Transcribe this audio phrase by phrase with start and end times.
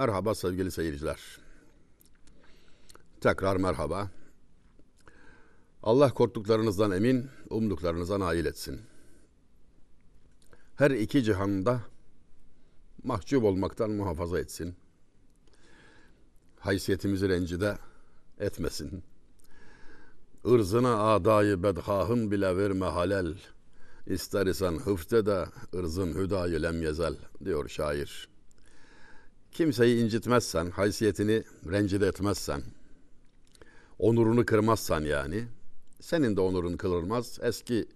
[0.00, 1.20] Merhaba sevgili seyirciler.
[3.20, 4.10] Tekrar merhaba.
[5.82, 8.80] Allah korktuklarınızdan emin, umduklarınıza nail etsin.
[10.76, 11.80] Her iki cihanda
[13.04, 14.76] mahcup olmaktan muhafaza etsin.
[16.58, 17.78] Haysiyetimizi rencide
[18.38, 19.02] etmesin.
[20.44, 23.34] Irzına adayı bedhahın bile verme halel.
[24.06, 28.29] İster isen hıfte de ırzın hüdayı lem yezel diyor şair.
[29.52, 32.62] Kimseyi incitmezsen, haysiyetini rencide etmezsen,
[33.98, 35.44] onurunu kırmazsan yani,
[36.00, 37.38] senin de onurun kırılmaz.
[37.42, 37.88] Eski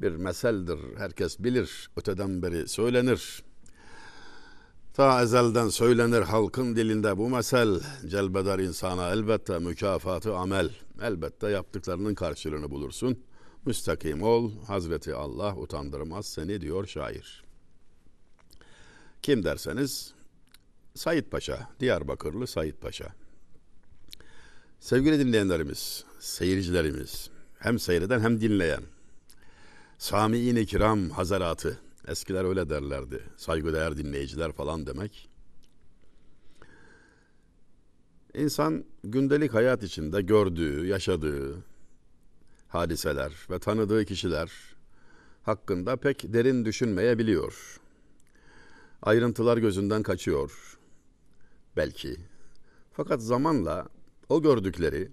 [0.00, 3.42] bir meseldir, herkes bilir, öteden beri söylenir.
[4.94, 10.70] Ta ezelden söylenir halkın dilinde bu mesel, celbeder insana elbette mükafatı amel.
[11.02, 13.18] Elbette yaptıklarının karşılığını bulursun.
[13.66, 17.44] Müstakim ol, Hazreti Allah utandırmaz seni diyor şair.
[19.22, 20.13] Kim derseniz
[20.94, 23.14] Sayit Paşa, Diyarbakırlı Sayit Paşa.
[24.80, 28.82] Sevgili dinleyenlerimiz, seyircilerimiz, hem seyreden hem dinleyen,
[29.98, 31.78] Sami'in-i kiram hazaratı,
[32.08, 35.28] eskiler öyle derlerdi, saygıdeğer dinleyiciler falan demek.
[38.34, 41.64] İnsan gündelik hayat içinde gördüğü, yaşadığı
[42.68, 44.50] hadiseler ve tanıdığı kişiler
[45.42, 47.80] hakkında pek derin düşünmeyebiliyor.
[49.02, 50.78] Ayrıntılar gözünden kaçıyor
[51.76, 52.16] belki.
[52.92, 53.88] Fakat zamanla
[54.28, 55.10] o gördükleri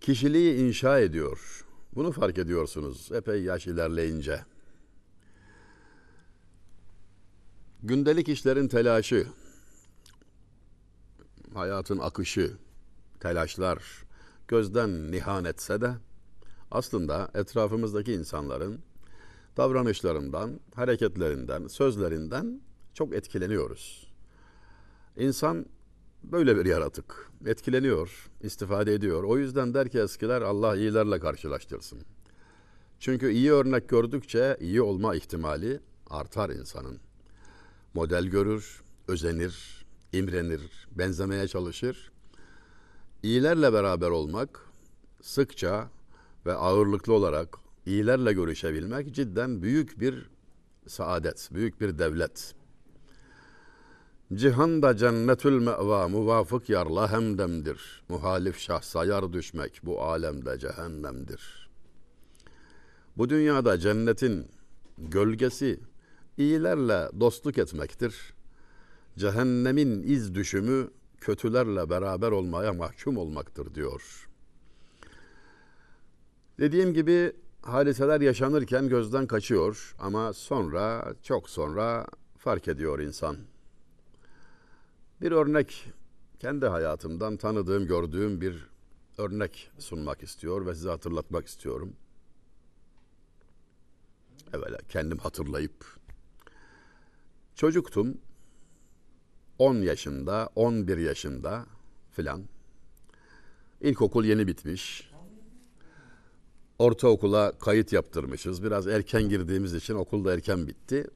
[0.00, 1.64] kişiliği inşa ediyor.
[1.94, 4.44] Bunu fark ediyorsunuz epey yaş ilerleyince.
[7.82, 9.26] Gündelik işlerin telaşı,
[11.54, 12.52] hayatın akışı,
[13.20, 14.04] telaşlar
[14.48, 15.94] gözden nihan etse de
[16.70, 18.80] aslında etrafımızdaki insanların
[19.56, 22.60] davranışlarından, hareketlerinden, sözlerinden
[22.94, 24.03] çok etkileniyoruz.
[25.16, 25.66] İnsan
[26.22, 27.30] böyle bir yaratık.
[27.46, 29.24] Etkileniyor, istifade ediyor.
[29.24, 31.98] O yüzden der ki eskiler Allah iyilerle karşılaştırsın.
[33.00, 35.80] Çünkü iyi örnek gördükçe iyi olma ihtimali
[36.10, 36.98] artar insanın.
[37.94, 42.12] Model görür, özenir, imrenir, benzemeye çalışır.
[43.22, 44.60] İyilerle beraber olmak,
[45.22, 45.90] sıkça
[46.46, 50.30] ve ağırlıklı olarak iyilerle görüşebilmek cidden büyük bir
[50.86, 52.54] saadet, büyük bir devlet.
[54.34, 58.02] Cihanda cennetül meva muvafık yarla hemdemdir.
[58.08, 61.70] Muhalif şahsa yar düşmek bu alemde cehennemdir.
[63.16, 64.46] Bu dünyada cennetin
[64.98, 65.80] gölgesi
[66.38, 68.34] iyilerle dostluk etmektir.
[69.18, 70.90] Cehennemin iz düşümü
[71.20, 74.28] kötülerle beraber olmaya mahkum olmaktır diyor.
[76.58, 82.06] Dediğim gibi hadiseler yaşanırken gözden kaçıyor ama sonra çok sonra
[82.38, 83.36] fark ediyor insan.
[85.20, 85.84] Bir örnek
[86.38, 88.66] kendi hayatımdan tanıdığım, gördüğüm bir
[89.18, 91.92] örnek sunmak istiyor ve size hatırlatmak istiyorum.
[94.52, 95.84] Evvela kendim hatırlayıp
[97.54, 98.18] çocuktum
[99.58, 101.66] 10 yaşında, 11 yaşında
[102.12, 102.44] filan.
[103.80, 105.10] İlkokul yeni bitmiş.
[106.78, 108.62] Ortaokula kayıt yaptırmışız.
[108.62, 111.06] Biraz erken girdiğimiz için okulda erken bitti.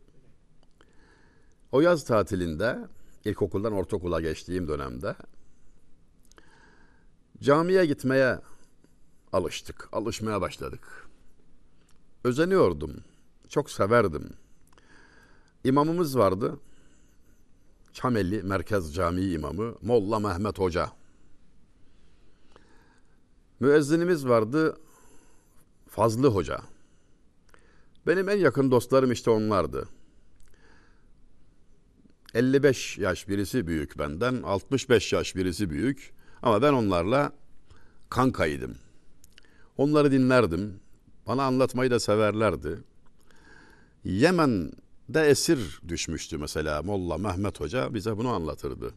[1.73, 2.79] O yaz tatilinde
[3.29, 5.17] ilkokuldan ortaokula geçtiğim dönemde
[7.41, 8.39] camiye gitmeye
[9.33, 9.89] alıştık.
[9.93, 11.09] Alışmaya başladık.
[12.25, 13.05] Özeniyordum.
[13.49, 14.33] Çok severdim.
[15.65, 16.61] İmamımız vardı.
[17.93, 20.91] Çameli Merkez Camii imamı Molla Mehmet Hoca.
[23.61, 24.77] Müezzinimiz vardı
[25.89, 26.61] Fazlı Hoca.
[28.07, 29.89] Benim en yakın dostlarım işte onlardı.
[32.35, 36.13] 55 yaş birisi büyük benden, 65 yaş birisi büyük.
[36.43, 37.33] Ama ben onlarla
[38.11, 38.75] kankaydım.
[39.77, 40.81] Onları dinlerdim.
[41.27, 42.79] Bana anlatmayı da severlerdi.
[44.05, 48.95] Yemen'de esir düşmüştü mesela Molla Mehmet Hoca bize bunu anlatırdı.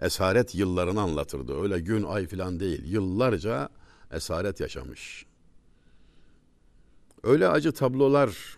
[0.00, 1.62] Esaret yıllarını anlatırdı.
[1.62, 2.92] Öyle gün ay filan değil.
[2.92, 3.68] Yıllarca
[4.10, 5.26] esaret yaşamış.
[7.22, 8.56] Öyle acı tablolar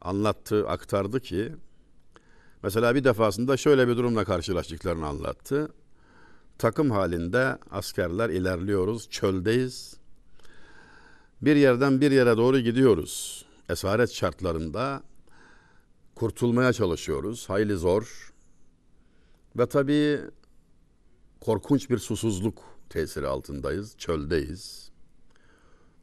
[0.00, 1.52] anlattı, aktardı ki
[2.62, 5.68] Mesela bir defasında şöyle bir durumla karşılaştıklarını anlattı.
[6.58, 9.96] Takım halinde askerler ilerliyoruz, çöldeyiz.
[11.42, 13.44] Bir yerden bir yere doğru gidiyoruz.
[13.68, 15.02] Esaret şartlarında
[16.14, 17.48] kurtulmaya çalışıyoruz.
[17.48, 18.32] Hayli zor.
[19.56, 20.20] Ve tabii
[21.40, 24.90] korkunç bir susuzluk tesiri altındayız, çöldeyiz.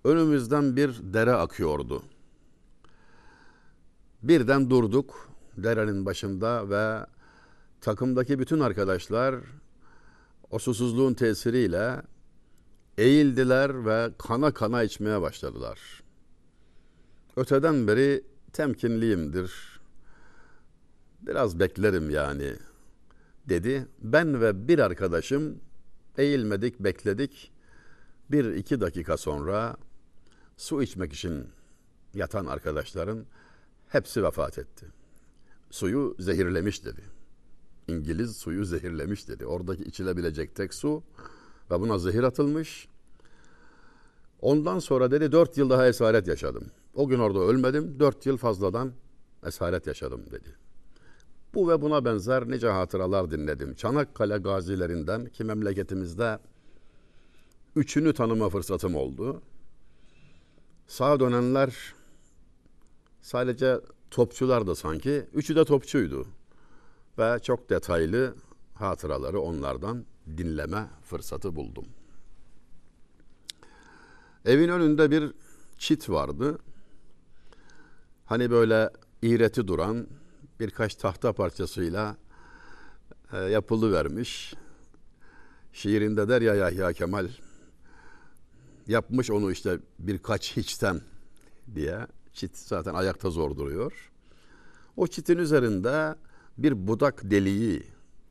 [0.04, 2.04] Önümüzden bir dere akıyordu.
[4.24, 7.06] Birden durduk derenin başında ve
[7.82, 9.36] takımdaki bütün arkadaşlar
[10.52, 12.02] o susuzluğun tesiriyle
[12.98, 16.04] eğildiler ve kana kana içmeye başladılar.
[17.36, 18.24] Öteden beri
[18.54, 19.80] temkinliyimdir.
[21.22, 22.54] Biraz beklerim yani
[23.50, 23.88] dedi.
[24.02, 25.60] Ben ve bir arkadaşım
[26.18, 27.52] eğilmedik, bekledik.
[28.32, 29.78] Bir iki dakika sonra
[30.58, 31.48] su içmek için
[32.14, 33.26] yatan arkadaşların
[33.88, 34.86] hepsi vefat etti.
[35.76, 37.02] Suyu zehirlemiş dedi.
[37.88, 39.46] İngiliz suyu zehirlemiş dedi.
[39.46, 41.04] Oradaki içilebilecek tek su
[41.72, 42.88] ve buna zehir atılmış.
[44.42, 46.64] Ondan sonra dedi dört yıl daha esaret yaşadım.
[46.94, 48.92] O gün orada ölmedim, dört yıl fazladan
[49.46, 50.56] esaret yaşadım dedi.
[51.54, 53.74] Bu ve buna benzer nice hatıralar dinledim.
[53.74, 56.40] Çanakkale gazilerinden ki memleketimizde
[57.76, 59.42] üçünü tanıma fırsatım oldu.
[60.88, 61.94] Sağa dönenler
[63.22, 63.80] sadece
[64.16, 65.26] topçular da sanki.
[65.34, 66.28] Üçü de topçuydu.
[67.18, 68.36] Ve çok detaylı
[68.74, 70.06] hatıraları onlardan
[70.38, 71.86] dinleme fırsatı buldum.
[74.46, 75.34] Evin önünde bir
[75.78, 76.60] çit vardı.
[78.26, 78.90] Hani böyle
[79.22, 80.08] iğreti duran
[80.60, 82.18] birkaç tahta parçasıyla
[83.34, 84.54] e, yapılı vermiş.
[85.74, 87.28] Şiirinde der ya Yahya Kemal
[88.88, 91.02] yapmış onu işte birkaç hiçten
[91.76, 92.08] diye.
[92.36, 94.12] Çit zaten ayakta zor duruyor.
[94.98, 96.16] O çitin üzerinde
[96.58, 97.84] bir budak deliği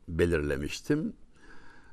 [0.09, 1.13] belirlemiştim.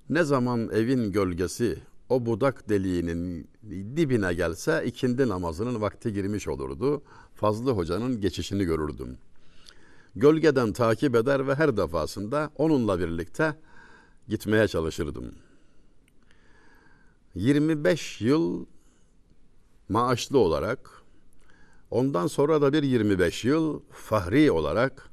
[0.10, 1.78] Ne zaman evin gölgesi
[2.10, 3.50] o budak deliğinin
[3.96, 7.04] dibine gelse ikindi namazının vakti girmiş olurdu.
[7.36, 9.18] Fazlı Hoca'nın geçişini görürdüm.
[10.16, 13.56] Gölgeden takip eder ve her defasında onunla birlikte
[14.28, 15.36] gitmeye çalışırdım.
[17.36, 18.66] 25 yıl
[19.90, 21.01] maaşlı olarak
[21.92, 25.10] ondan sonra da bir 25 yıl fahri olarak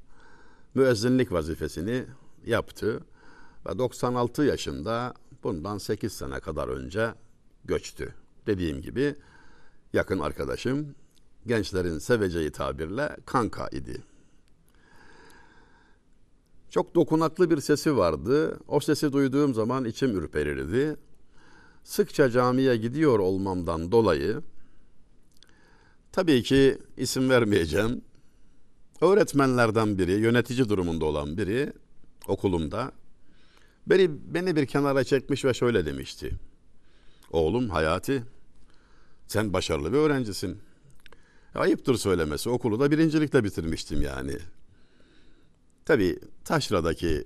[0.74, 2.04] müezzinlik vazifesini
[2.46, 3.00] yaptı
[3.66, 7.14] ve 96 yaşında bundan 8 sene kadar önce
[7.64, 8.14] göçtü.
[8.46, 9.14] Dediğim gibi
[9.92, 10.94] yakın arkadaşım
[11.46, 14.02] gençlerin seveceği tabirle kanka idi.
[16.70, 18.58] Çok dokunaklı bir sesi vardı.
[18.68, 20.96] O sesi duyduğum zaman içim ürperirdi.
[21.84, 24.42] Sıkça camiye gidiyor olmamdan dolayı
[26.18, 28.02] tabii ki isim vermeyeceğim.
[29.00, 31.72] Öğretmenlerden biri, yönetici durumunda olan biri
[32.28, 32.92] okulumda
[33.86, 36.32] beni, beni bir kenara çekmiş ve şöyle demişti.
[37.30, 38.22] Oğlum Hayati
[39.26, 40.58] sen başarılı bir öğrencisin.
[41.54, 44.36] Ayıptır söylemesi okulu da birincilikle bitirmiştim yani.
[45.84, 47.24] Tabi Taşra'daki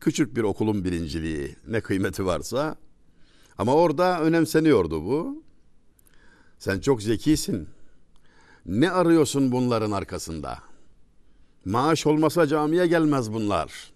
[0.00, 2.76] küçük bir okulun birinciliği ne kıymeti varsa
[3.58, 5.42] ama orada önemseniyordu bu.
[6.58, 7.77] Sen çok zekisin.
[8.68, 10.58] Ne arıyorsun bunların arkasında?
[11.64, 13.92] Maaş olmasa camiye gelmez bunlar.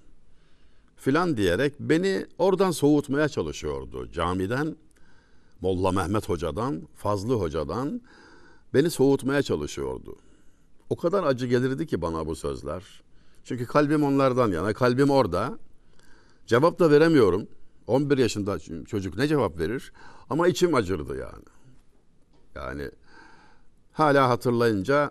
[0.96, 4.08] Filan diyerek beni oradan soğutmaya çalışıyordu.
[4.12, 4.76] Camiden,
[5.60, 8.00] Molla Mehmet Hoca'dan, Fazlı Hoca'dan
[8.74, 10.16] beni soğutmaya çalışıyordu.
[10.90, 13.02] O kadar acı gelirdi ki bana bu sözler.
[13.44, 15.58] Çünkü kalbim onlardan yana, kalbim orada.
[16.46, 17.46] Cevap da veremiyorum.
[17.86, 19.92] 11 yaşında çocuk ne cevap verir?
[20.30, 21.44] Ama içim acırdı yani.
[22.54, 22.90] Yani
[23.92, 25.10] hala hatırlayınca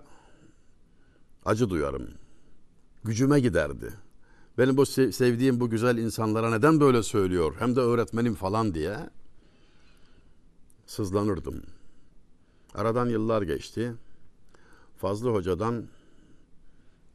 [1.46, 2.08] acı duyarım.
[3.04, 3.94] Gücüme giderdi.
[4.58, 7.56] Benim bu sevdiğim bu güzel insanlara neden böyle söylüyor?
[7.60, 9.10] Hem de öğretmenim falan diye
[10.86, 11.64] sızlanırdım.
[12.76, 13.94] Aradan yıllar geçti.
[14.98, 15.88] Fazlı Hoca'dan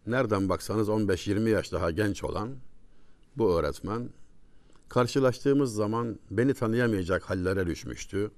[0.06, 2.50] nereden baksanız 15-20 yaş daha genç olan
[3.37, 4.11] bu öğretmen
[4.88, 8.30] karşılaştığımız zaman beni tanıyamayacak hallere düşmüştü.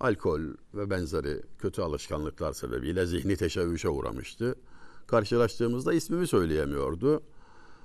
[0.00, 0.40] Alkol
[0.74, 4.54] ve benzeri kötü alışkanlıklar sebebiyle zihni teşebbüse uğramıştı.
[5.06, 7.22] Karşılaştığımızda ismimi söyleyemiyordu.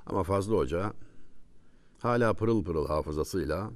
[0.05, 0.93] Ama Fazlı Hoca
[2.00, 3.72] hala pırıl pırıl hafızasıyla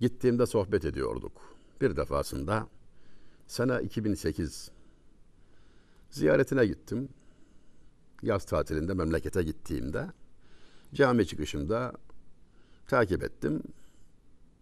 [0.00, 1.32] gittiğimde sohbet ediyorduk.
[1.80, 2.66] Bir defasında
[3.46, 4.70] sene 2008
[6.10, 7.08] ziyaretine gittim.
[8.22, 10.10] Yaz tatilinde memlekete gittiğimde
[10.94, 11.92] cami çıkışında
[12.86, 13.62] takip ettim.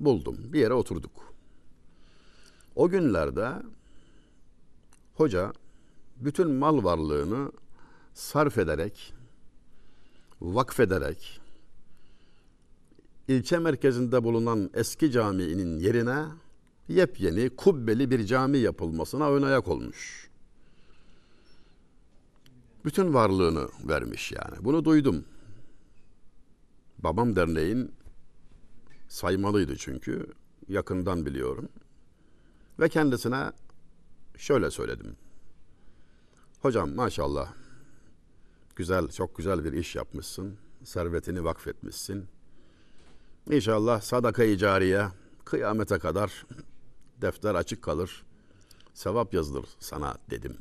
[0.01, 0.53] Buldum.
[0.53, 1.38] Bir yere oturduk.
[2.79, 3.63] O günlerde
[5.15, 5.53] hoca
[6.17, 7.53] bütün mal varlığını
[8.15, 9.15] sarf ederek,
[10.41, 11.41] vakfederek
[13.29, 16.25] ilçe merkezinde bulunan eski caminin yerine
[16.89, 20.31] yepyeni kubbeli bir cami yapılmasına ön ayak olmuş.
[22.85, 24.65] Bütün varlığını vermiş yani.
[24.65, 25.25] Bunu duydum.
[26.99, 27.93] Babam derneğin
[29.09, 30.27] saymalıydı çünkü.
[30.69, 31.69] Yakından biliyorum.
[32.81, 33.53] Ve kendisine
[34.37, 35.17] şöyle söyledim.
[36.61, 37.53] Hocam maşallah
[38.77, 40.59] güzel, çok güzel bir iş yapmışsın.
[40.85, 42.29] servetini vakfetmişsin.
[43.51, 45.09] İnşallah sadaka-i cariye
[45.45, 46.47] kıyamete kadar
[47.23, 48.25] defter açık kalır.
[48.95, 50.57] Sevap yazılır sana dedim.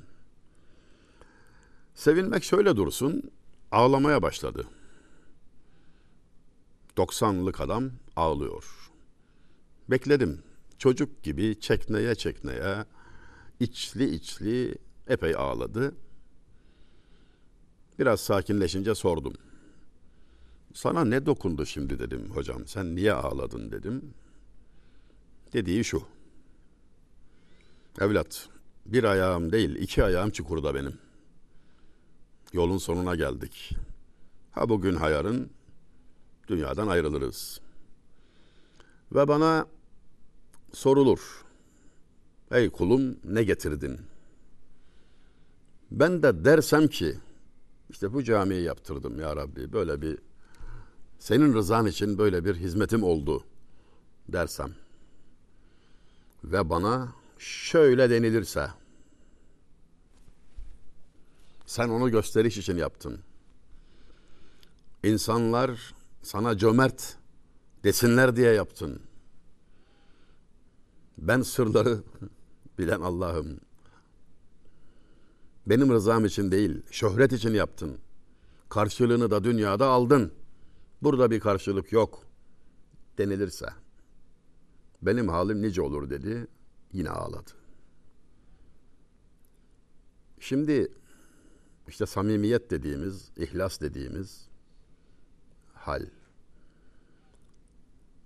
[1.95, 3.31] Sevinmek şöyle dursun,
[3.71, 4.67] ağlamaya başladı.
[6.97, 8.91] 90'lık adam ağlıyor.
[9.89, 10.46] Bekledim.
[10.77, 12.86] Çocuk gibi çekneye çekneye
[13.60, 14.75] içli içli
[15.07, 15.96] epey ağladı.
[18.00, 19.34] Biraz sakinleşince sordum.
[20.74, 22.67] Sana ne dokundu şimdi dedim hocam.
[22.67, 24.13] Sen niye ağladın dedim.
[25.53, 26.03] Dediği şu.
[28.01, 28.50] Evlat,
[28.86, 30.98] bir ayağım değil iki ayağım çukurda benim.
[32.53, 33.72] Yolun sonuna geldik.
[34.51, 35.50] Ha bugün hayarın
[36.48, 37.62] dünyadan ayrılırız.
[39.12, 39.67] Ve bana
[40.77, 41.19] sorulur.
[42.51, 44.00] Ey kulum ne getirdin?
[45.91, 47.15] Ben de dersem ki
[47.89, 50.17] işte bu camiyi yaptırdım ya Rabbi böyle bir
[51.19, 53.43] senin rızan için böyle bir hizmetim oldu
[54.29, 54.72] dersem
[56.43, 58.67] ve bana şöyle denilirse
[61.65, 63.19] sen onu gösteriş için yaptın.
[65.03, 65.93] İnsanlar
[66.24, 67.17] sana cömert
[67.84, 69.06] desinler diye yaptın.
[71.17, 72.03] Ben sırları
[72.79, 73.59] bilen Allah'ım.
[75.65, 77.97] Benim rızam için değil, şöhret için yaptın.
[78.69, 80.31] Karşılığını da dünyada aldın.
[81.01, 82.24] Burada bir karşılık yok
[83.17, 83.67] denilirse
[85.01, 86.47] benim halim nice olur dedi.
[86.93, 87.51] Yine ağladı.
[90.39, 90.91] Şimdi
[91.88, 94.47] işte samimiyet dediğimiz, ihlas dediğimiz
[95.74, 96.05] hal.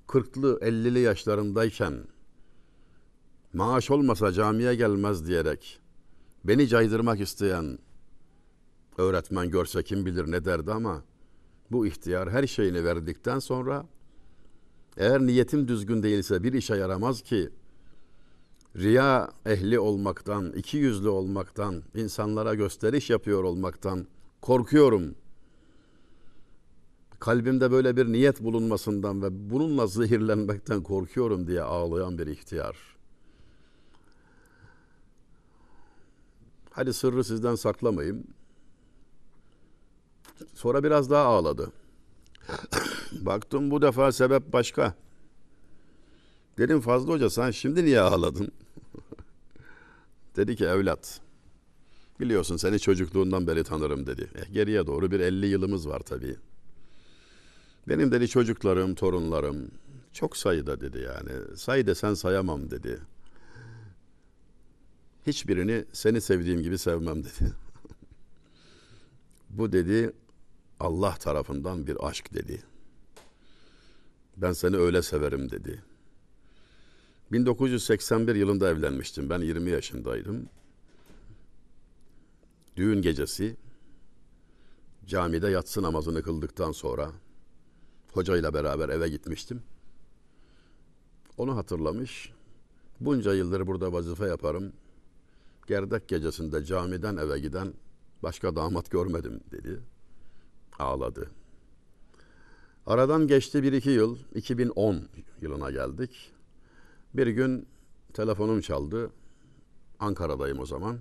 [0.08, 2.08] Kırklı, ellili yaşlarındayken
[3.54, 5.80] maaş olmasa camiye gelmez diyerek
[6.44, 7.80] beni caydırmak isteyen
[8.98, 11.04] öğretmen görse kim bilir ne derdi ama
[11.72, 13.86] bu ihtiyar her şeyini verdikten sonra
[14.98, 17.50] eğer niyetim düzgün değilse bir işe yaramaz ki
[18.76, 24.08] riya ehli olmaktan, iki yüzlü olmaktan, insanlara gösteriş yapıyor olmaktan
[24.42, 25.16] korkuyorum.
[27.20, 32.91] Kalbimde böyle bir niyet bulunmasından ve bununla zehirlenmekten korkuyorum diye ağlayan bir ihtiyar.
[36.72, 38.24] Hadi sırrı sizden saklamayayım.
[40.54, 41.72] Sonra biraz daha ağladı.
[43.12, 44.96] Baktım bu defa sebep başka.
[46.58, 48.52] Dedim Fazlı Hoca sen şimdi niye ağladın?
[50.36, 51.22] dedi ki evlat
[52.20, 54.30] biliyorsun seni çocukluğundan beri tanırım dedi.
[54.36, 56.36] Eh, geriye doğru bir 50 yılımız var tabii.
[57.88, 59.72] Benim dedi çocuklarım, torunlarım
[60.14, 61.58] çok sayıda dedi yani.
[61.58, 63.00] Say desen sayamam dedi.
[65.28, 67.54] Hiçbirini seni sevdiğim gibi sevmem dedi.
[69.50, 70.12] Bu dedi
[70.80, 72.64] Allah tarafından bir aşk dedi.
[74.38, 75.84] Ben seni öyle severim dedi.
[77.32, 79.30] 1981 yılında evlenmiştim.
[79.30, 80.50] Ben 20 yaşındaydım.
[82.76, 83.58] Düğün gecesi
[85.06, 87.12] camide yatsı namazını kıldıktan sonra
[88.14, 89.64] hocayla beraber eve gitmiştim.
[91.38, 92.32] Onu hatırlamış.
[93.00, 94.74] Bunca yıldır burada vazife yaparım.
[95.68, 97.74] Gerdek gecesinde camiden eve giden
[98.24, 99.80] başka damat görmedim dedi.
[100.80, 101.30] Ağladı.
[102.86, 104.18] Aradan geçti bir iki yıl.
[104.36, 105.02] 2010
[105.42, 106.32] yılına geldik.
[107.14, 107.68] Bir gün
[108.14, 109.12] telefonum çaldı.
[110.00, 111.00] Ankara'dayım o zaman.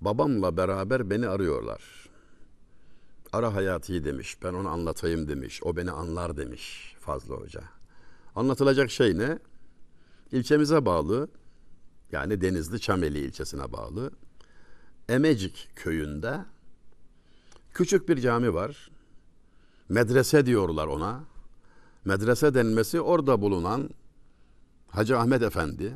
[0.00, 2.08] Babamla beraber beni arıyorlar.
[3.32, 4.36] Ara Hayati demiş.
[4.42, 5.60] Ben onu anlatayım demiş.
[5.62, 7.62] O beni anlar demiş Fazlı Hoca.
[8.34, 9.38] Anlatılacak şey ne?
[10.32, 11.28] İlçemize bağlı
[12.12, 14.10] yani Denizli Çameli ilçesine bağlı
[15.08, 16.44] Emecik köyünde
[17.74, 18.90] küçük bir cami var.
[19.88, 21.24] Medrese diyorlar ona.
[22.04, 23.90] Medrese denmesi orada bulunan
[24.88, 25.94] Hacı Ahmet Efendi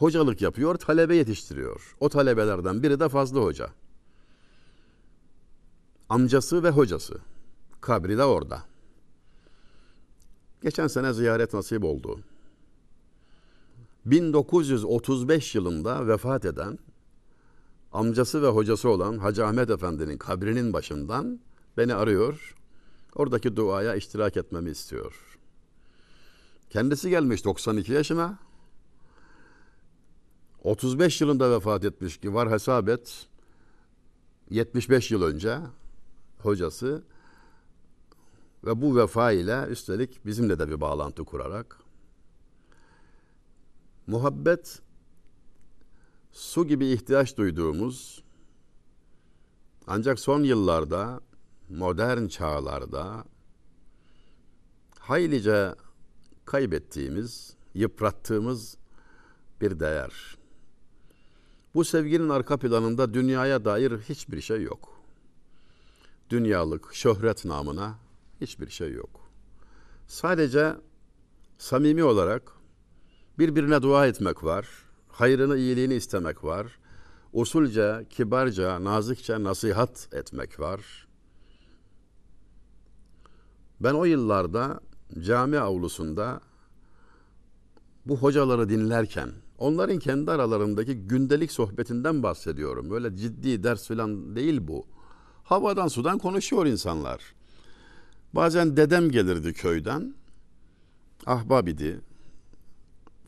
[0.00, 1.96] hocalık yapıyor, talebe yetiştiriyor.
[2.00, 3.70] O talebelerden biri de Fazlı Hoca.
[6.08, 7.18] Amcası ve hocası.
[7.80, 8.62] Kabri de orada.
[10.62, 12.20] Geçen sene ziyaret nasip oldu.
[14.06, 16.78] 1935 yılında vefat eden
[17.92, 21.40] amcası ve hocası olan Hacı Ahmet Efendi'nin kabrinin başından
[21.76, 22.54] beni arıyor.
[23.14, 25.38] Oradaki duaya iştirak etmemi istiyor.
[26.70, 28.38] Kendisi gelmiş 92 yaşına.
[30.62, 33.26] 35 yılında vefat etmiş ki var hesap et.
[34.50, 35.58] 75 yıl önce
[36.38, 37.02] hocası
[38.64, 41.79] ve bu vefa ile üstelik bizimle de bir bağlantı kurarak
[44.10, 44.82] muhabbet
[46.32, 48.22] su gibi ihtiyaç duyduğumuz
[49.86, 51.20] ancak son yıllarda
[51.68, 53.24] modern çağlarda
[54.98, 55.74] haylice
[56.44, 58.76] kaybettiğimiz, yıprattığımız
[59.60, 60.36] bir değer.
[61.74, 65.00] Bu sevginin arka planında dünyaya dair hiçbir şey yok.
[66.30, 67.98] Dünyalık, şöhret namına
[68.40, 69.30] hiçbir şey yok.
[70.06, 70.76] Sadece
[71.58, 72.59] samimi olarak
[73.40, 74.68] birbirine dua etmek var,
[75.08, 76.78] hayrını, iyiliğini istemek var,
[77.32, 81.06] usulca, kibarca, nazikçe nasihat etmek var.
[83.80, 84.80] Ben o yıllarda
[85.20, 86.40] cami avlusunda
[88.06, 92.90] bu hocaları dinlerken onların kendi aralarındaki gündelik sohbetinden bahsediyorum.
[92.90, 94.86] Böyle ciddi ders falan değil bu.
[95.44, 97.34] Havadan sudan konuşuyor insanlar.
[98.32, 100.14] Bazen dedem gelirdi köyden.
[101.26, 102.00] Ahbab idi.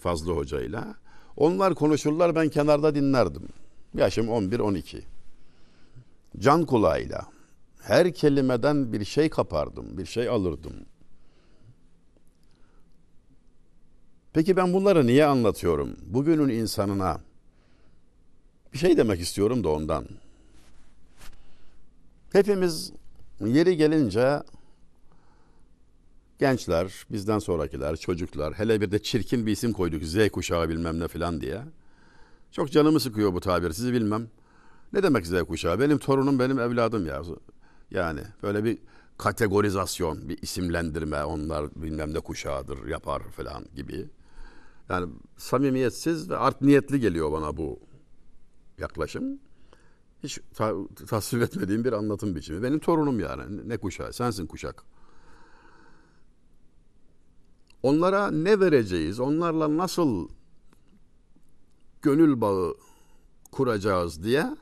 [0.02, 0.94] Fazlı hocayla.
[1.36, 3.48] Onlar konuşurlar ben kenarda dinlerdim.
[3.94, 5.02] Yaşım 11-12.
[6.38, 7.26] Can kulağıyla.
[7.82, 10.72] Her kelimeden bir şey kapardım, bir şey alırdım.
[14.32, 15.96] Peki ben bunları niye anlatıyorum?
[16.02, 17.20] Bugünün insanına
[18.72, 20.06] bir şey demek istiyorum da ondan.
[22.32, 22.92] Hepimiz
[23.40, 24.42] yeri gelince
[26.42, 31.08] gençler, bizden sonrakiler, çocuklar, hele bir de çirkin bir isim koyduk Z kuşağı bilmem ne
[31.08, 31.62] falan diye.
[32.52, 34.28] Çok canımı sıkıyor bu tabir, sizi bilmem.
[34.92, 35.80] Ne demek Z kuşağı?
[35.80, 37.22] Benim torunum, benim evladım ya.
[37.90, 38.78] Yani böyle bir
[39.18, 44.08] kategorizasyon, bir isimlendirme, onlar bilmem ne kuşağıdır, yapar falan gibi.
[44.88, 47.80] Yani samimiyetsiz ve art niyetli geliyor bana bu
[48.78, 49.38] yaklaşım.
[50.22, 50.74] Hiç ta,
[51.08, 52.62] tasvip etmediğim bir anlatım biçimi.
[52.62, 53.68] Benim torunum yani.
[53.68, 54.12] Ne kuşağı?
[54.12, 54.84] Sensin kuşak.
[57.82, 59.20] Onlara ne vereceğiz?
[59.20, 60.28] Onlarla nasıl
[62.02, 62.74] gönül bağı
[63.52, 64.56] kuracağız diye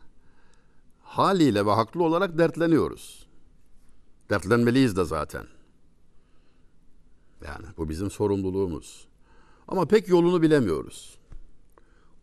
[1.02, 3.26] haliyle ve haklı olarak dertleniyoruz.
[4.30, 5.46] Dertlenmeliyiz de zaten.
[7.44, 9.08] Yani bu bizim sorumluluğumuz.
[9.68, 11.18] Ama pek yolunu bilemiyoruz.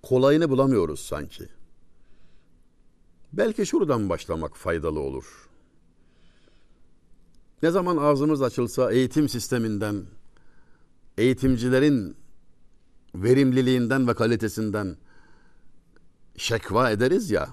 [0.02, 1.50] Kolayını bulamıyoruz sanki.
[3.34, 5.50] Belki şuradan başlamak faydalı olur.
[7.64, 10.06] Ne zaman ağzımız açılsa eğitim sisteminden,
[11.18, 12.18] eğitimcilerin
[13.16, 14.98] verimliliğinden ve kalitesinden
[16.38, 17.50] şekva ederiz ya.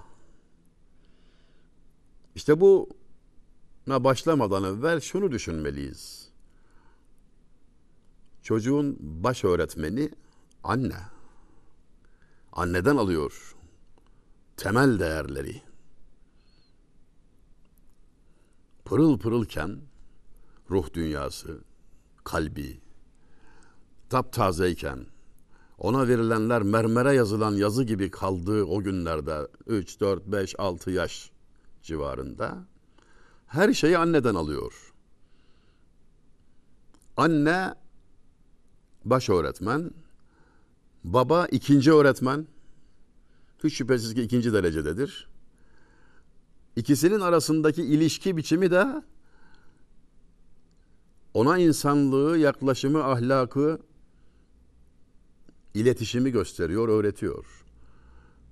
[2.34, 2.88] İşte bu
[3.86, 6.28] başlamadan evvel şunu düşünmeliyiz.
[8.42, 10.10] Çocuğun baş öğretmeni
[10.64, 10.96] anne.
[12.52, 13.54] Anneden alıyor
[14.56, 15.62] temel değerleri.
[18.84, 19.80] Pırıl pırılken
[20.70, 21.60] ruh dünyası,
[22.24, 22.80] kalbi,
[24.10, 25.06] taptazeyken
[25.78, 31.30] ona verilenler mermere yazılan yazı gibi kaldığı o günlerde 3, 4, 5, 6 yaş
[31.82, 32.66] civarında
[33.46, 34.92] her şeyi anneden alıyor.
[37.16, 37.74] Anne
[39.04, 39.90] baş öğretmen,
[41.04, 42.46] baba ikinci öğretmen,
[43.64, 45.28] hiç şüphesiz ki ikinci derecededir.
[46.76, 49.02] İkisinin arasındaki ilişki biçimi de
[51.34, 53.80] ona insanlığı, yaklaşımı, ahlakı,
[55.74, 57.64] iletişimi gösteriyor, öğretiyor.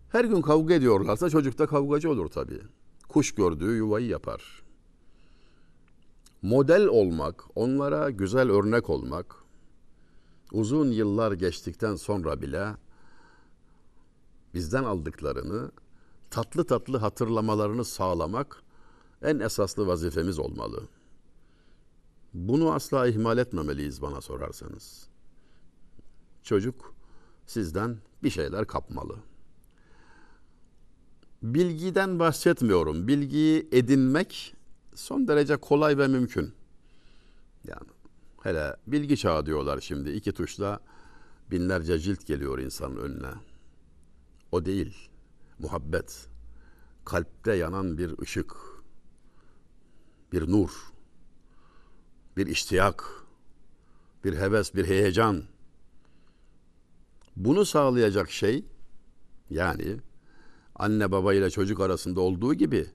[0.08, 2.60] Her gün kavga ediyorlarsa çocuk da kavgacı olur tabii.
[3.08, 4.62] Kuş gördüğü yuvayı yapar.
[6.42, 9.36] Model olmak, onlara güzel örnek olmak,
[10.52, 12.76] uzun yıllar geçtikten sonra bile
[14.54, 15.70] bizden aldıklarını
[16.30, 18.62] tatlı tatlı hatırlamalarını sağlamak
[19.22, 20.88] en esaslı vazifemiz olmalı.
[22.34, 25.08] Bunu asla ihmal etmemeliyiz bana sorarsanız.
[26.42, 26.94] Çocuk
[27.46, 29.16] sizden bir şeyler kapmalı.
[31.42, 33.08] Bilgiden bahsetmiyorum.
[33.08, 34.54] Bilgiyi edinmek
[34.94, 36.54] son derece kolay ve mümkün.
[37.64, 37.88] Yani
[38.42, 40.10] hele bilgi çağı diyorlar şimdi.
[40.10, 40.80] iki tuşla
[41.50, 43.32] binlerce cilt geliyor insanın önüne.
[44.52, 45.08] O değil.
[45.58, 46.28] Muhabbet.
[47.04, 48.56] Kalpte yanan bir ışık.
[50.32, 50.70] Bir nur.
[52.36, 53.04] Bir iştiyak.
[54.24, 55.42] Bir heves, bir heyecan.
[57.36, 58.64] Bunu sağlayacak şey
[59.50, 59.96] yani
[60.76, 62.86] anne baba ile çocuk arasında olduğu gibi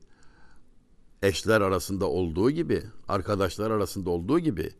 [1.23, 4.71] eşler arasında olduğu gibi, arkadaşlar arasında olduğu gibi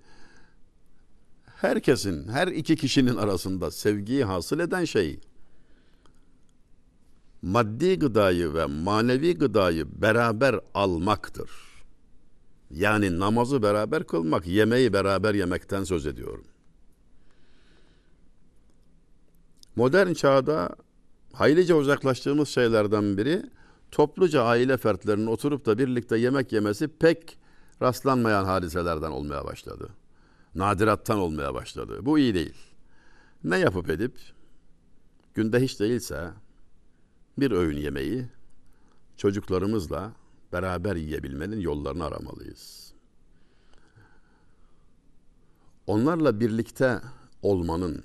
[1.56, 5.20] herkesin, her iki kişinin arasında sevgiyi hasıl eden şey
[7.42, 11.50] maddi gıdayı ve manevi gıdayı beraber almaktır.
[12.72, 16.46] Yani namazı beraber kılmak, yemeği beraber yemekten söz ediyorum.
[19.78, 20.70] Modern çağda
[21.34, 23.44] haylice uzaklaştığımız şeylerden biri
[23.92, 27.38] topluca aile fertlerinin oturup da birlikte yemek yemesi pek
[27.82, 29.90] rastlanmayan hadiselerden olmaya başladı.
[30.56, 32.06] Nadirattan olmaya başladı.
[32.06, 32.56] Bu iyi değil.
[33.44, 34.20] Ne yapıp edip
[35.34, 36.32] günde hiç değilse
[37.40, 38.26] bir öğün yemeği
[39.18, 40.12] çocuklarımızla
[40.54, 42.94] beraber yiyebilmenin yollarını aramalıyız.
[45.88, 47.02] Onlarla birlikte
[47.42, 48.04] olmanın,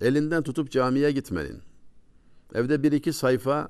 [0.00, 1.62] elinden tutup camiye gitmenin,
[2.54, 3.68] evde bir iki sayfa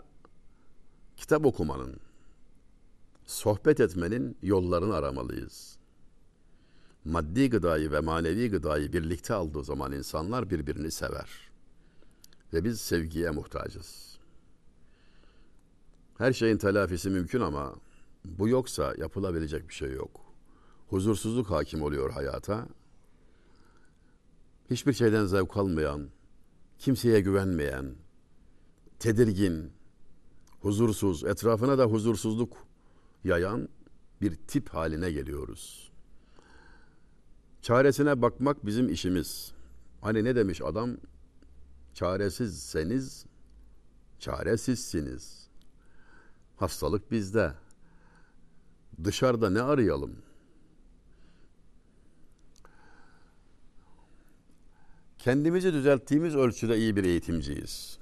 [1.17, 1.97] kitap okumanın,
[3.27, 5.79] sohbet etmenin yollarını aramalıyız.
[7.05, 11.29] Maddi gıdayı ve manevi gıdayı birlikte aldığı zaman insanlar birbirini sever.
[12.53, 14.19] Ve biz sevgiye muhtacız.
[16.19, 17.75] Her şeyin telafisi mümkün ama
[18.25, 20.21] bu yoksa yapılabilecek bir şey yok.
[20.89, 22.69] Huzursuzluk hakim oluyor hayata.
[24.71, 26.09] Hiçbir şeyden zevk almayan,
[26.79, 27.95] kimseye güvenmeyen,
[28.99, 29.73] tedirgin,
[30.61, 32.57] huzursuz, etrafına da huzursuzluk
[33.25, 33.69] yayan
[34.21, 35.91] bir tip haline geliyoruz.
[37.63, 39.53] Çaresine bakmak bizim işimiz.
[40.01, 40.97] Hani ne demiş adam?
[41.95, 43.27] Çaresizseniz
[44.19, 45.49] çaresizsiniz.
[46.57, 47.55] Hastalık bizde.
[49.05, 50.17] Dışarıda ne arayalım?
[55.19, 57.99] Kendimizi düzelttiğimiz ölçüde iyi bir eğitimciyiz.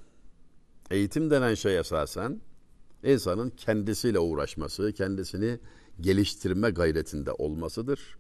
[0.91, 2.41] Eğitim denen şey esasen
[3.03, 5.59] insanın kendisiyle uğraşması, kendisini
[6.01, 8.17] geliştirme gayretinde olmasıdır.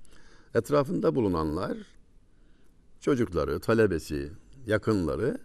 [0.54, 1.76] Etrafında bulunanlar,
[3.00, 4.30] çocukları, talebesi,
[4.66, 5.38] yakınları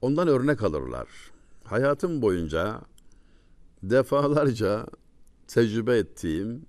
[0.00, 1.08] ondan örnek alırlar.
[1.64, 2.80] Hayatım boyunca
[3.82, 4.86] defalarca
[5.48, 6.66] tecrübe ettiğim,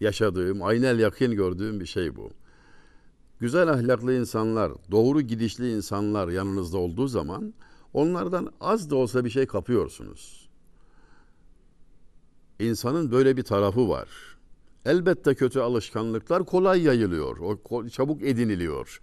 [0.00, 2.30] yaşadığım, aynel yakın gördüğüm bir şey bu.
[3.40, 7.54] Güzel ahlaklı insanlar, doğru gidişli insanlar yanınızda olduğu zaman
[7.92, 10.48] onlardan az da olsa bir şey kapıyorsunuz.
[12.58, 14.08] İnsanın böyle bir tarafı var.
[14.84, 19.00] Elbette kötü alışkanlıklar kolay yayılıyor, o çabuk ediniliyor.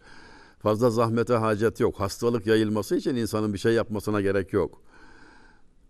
[0.59, 1.99] Fazla zahmete hacet yok.
[1.99, 4.81] Hastalık yayılması için insanın bir şey yapmasına gerek yok.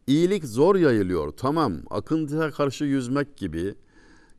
[0.07, 1.31] İyilik zor yayılıyor.
[1.31, 3.75] Tamam, akıntıya karşı yüzmek gibi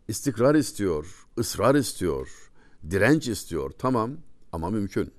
[0.09, 2.44] istikrar istiyor, ısrar istiyor,
[2.91, 3.71] direnç istiyor.
[3.79, 4.11] Tamam
[4.53, 5.13] ama mümkün.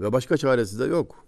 [0.00, 1.24] Ve başka çaresi de yok.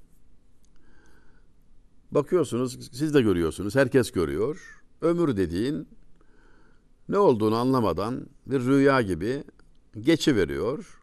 [2.11, 4.83] Bakıyorsunuz, siz de görüyorsunuz, herkes görüyor.
[5.00, 5.88] Ömür dediğin
[7.09, 9.44] ne olduğunu anlamadan bir rüya gibi
[10.00, 11.00] geçi veriyor.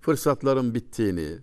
[0.00, 1.38] Fırsatların bittiğini,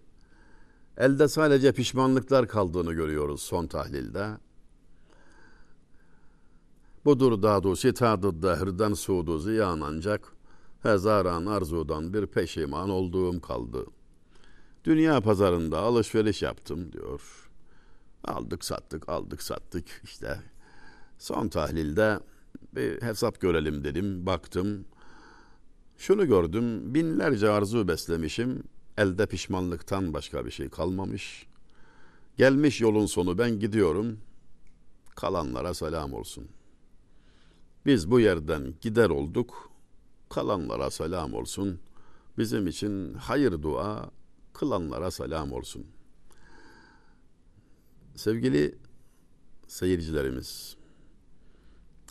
[0.97, 4.27] elde sadece pişmanlıklar kaldığını görüyoruz son tahlilde.
[7.05, 10.33] Budur dadu sitadı dehirden sudu ziyan ancak
[10.83, 13.85] hezaran arzudan bir peşiman olduğum kaldı.
[14.83, 17.49] Dünya pazarında alışveriş yaptım diyor.
[18.23, 20.39] Aldık sattık aldık sattık işte.
[21.17, 22.19] Son tahlilde
[22.75, 24.25] bir hesap görelim dedim.
[24.25, 24.85] Baktım.
[25.97, 26.93] Şunu gördüm.
[26.93, 28.63] Binlerce arzu beslemişim.
[28.97, 31.47] Elde pişmanlıktan başka bir şey kalmamış.
[32.37, 34.19] Gelmiş yolun sonu ben gidiyorum.
[35.15, 36.47] Kalanlara selam olsun.
[37.85, 39.70] Biz bu yerden gider olduk.
[40.31, 41.79] Kalanlara selam olsun.
[42.37, 44.11] Bizim için hayır dua
[44.53, 45.87] kılanlara selam olsun.
[48.15, 48.77] Sevgili
[49.67, 50.77] seyircilerimiz,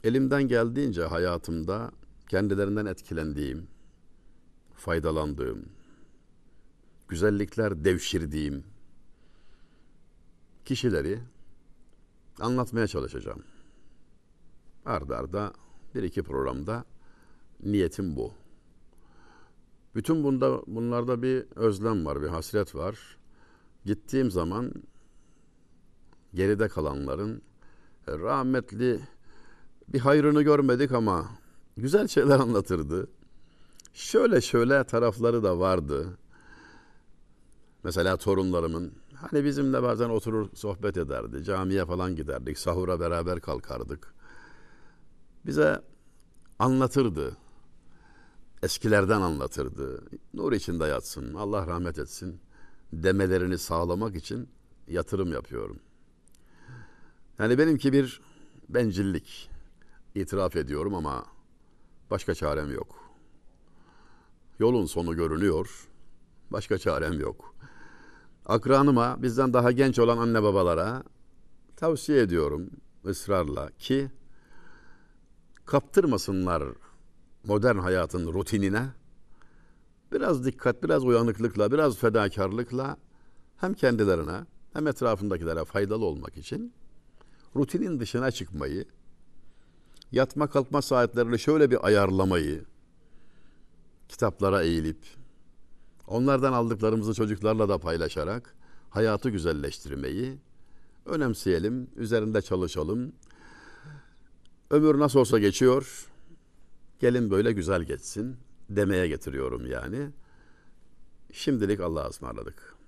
[0.04, 1.90] elimden geldiğince hayatımda
[2.28, 3.66] kendilerinden etkilendiğim,
[4.74, 5.68] faydalandığım,
[7.08, 8.64] güzellikler devşirdiğim
[10.64, 11.20] kişileri
[12.40, 13.42] anlatmaya çalışacağım.
[14.84, 15.52] Arda arda
[15.94, 16.84] bir iki programda
[17.64, 18.32] niyetim bu.
[19.94, 23.18] Bütün bunda bunlarda bir özlem var, bir hasret var.
[23.84, 24.72] Gittiğim zaman
[26.34, 27.42] geride kalanların
[28.08, 29.00] rahmetli
[29.88, 31.30] bir hayrını görmedik ama
[31.76, 33.08] güzel şeyler anlatırdı.
[33.92, 36.18] Şöyle şöyle tarafları da vardı.
[37.84, 41.44] Mesela torunlarımın hani bizimle bazen oturur sohbet ederdi.
[41.44, 42.58] Camiye falan giderdik.
[42.58, 44.14] Sahura beraber kalkardık.
[45.46, 45.82] Bize
[46.58, 47.36] anlatırdı.
[48.62, 50.04] Eskilerden anlatırdı.
[50.34, 51.34] Nur içinde yatsın.
[51.34, 52.40] Allah rahmet etsin.
[52.92, 54.48] Demelerini sağlamak için
[54.88, 55.80] yatırım yapıyorum.
[57.38, 58.20] Yani benimki bir
[58.68, 59.50] bencillik.
[60.14, 61.24] itiraf ediyorum ama
[62.10, 62.96] başka çarem yok.
[64.58, 65.88] Yolun sonu görünüyor.
[66.50, 67.54] Başka çarem yok.
[68.46, 71.02] Akranıma, bizden daha genç olan anne babalara
[71.76, 72.70] tavsiye ediyorum
[73.06, 74.10] ısrarla ki
[75.66, 76.64] kaptırmasınlar
[77.44, 78.86] modern hayatın rutinine.
[80.12, 82.96] Biraz dikkat, biraz uyanıklıkla, biraz fedakarlıkla
[83.56, 86.72] hem kendilerine hem etrafındakilere faydalı olmak için
[87.56, 88.84] rutinin dışına çıkmayı,
[90.12, 92.64] yatma kalkma saatlerini şöyle bir ayarlamayı,
[94.08, 95.06] kitaplara eğilip,
[96.06, 98.54] onlardan aldıklarımızı çocuklarla da paylaşarak
[98.90, 100.38] hayatı güzelleştirmeyi
[101.06, 103.12] önemseyelim, üzerinde çalışalım.
[104.70, 106.09] Ömür nasıl olsa geçiyor,
[107.00, 108.36] gelin böyle güzel geçsin
[108.70, 110.10] demeye getiriyorum yani.
[111.32, 112.79] Şimdilik Allah'a ısmarladık.